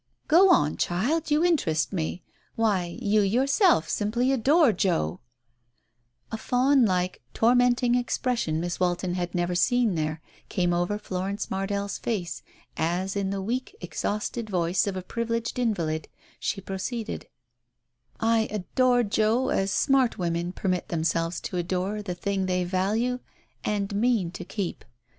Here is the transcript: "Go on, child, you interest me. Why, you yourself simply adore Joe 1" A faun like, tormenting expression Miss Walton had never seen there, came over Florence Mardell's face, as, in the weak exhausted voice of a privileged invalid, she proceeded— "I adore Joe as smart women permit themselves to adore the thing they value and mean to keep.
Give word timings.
"Go 0.27 0.49
on, 0.49 0.77
child, 0.77 1.29
you 1.29 1.45
interest 1.45 1.93
me. 1.93 2.23
Why, 2.55 2.97
you 2.99 3.21
yourself 3.21 3.87
simply 3.87 4.31
adore 4.31 4.73
Joe 4.73 5.19
1" 6.29 6.31
A 6.31 6.37
faun 6.37 6.85
like, 6.87 7.21
tormenting 7.35 7.93
expression 7.93 8.59
Miss 8.59 8.79
Walton 8.79 9.13
had 9.13 9.35
never 9.35 9.53
seen 9.53 9.93
there, 9.93 10.19
came 10.49 10.73
over 10.73 10.97
Florence 10.97 11.51
Mardell's 11.51 11.99
face, 11.99 12.41
as, 12.75 13.15
in 13.15 13.29
the 13.29 13.43
weak 13.43 13.75
exhausted 13.79 14.49
voice 14.49 14.87
of 14.87 14.97
a 14.97 15.03
privileged 15.03 15.59
invalid, 15.59 16.07
she 16.39 16.61
proceeded— 16.61 17.27
"I 18.19 18.47
adore 18.49 19.03
Joe 19.03 19.49
as 19.49 19.69
smart 19.71 20.17
women 20.17 20.51
permit 20.51 20.87
themselves 20.89 21.39
to 21.41 21.57
adore 21.57 22.01
the 22.01 22.15
thing 22.15 22.47
they 22.47 22.63
value 22.63 23.19
and 23.63 23.93
mean 23.93 24.31
to 24.31 24.43
keep. 24.45 24.83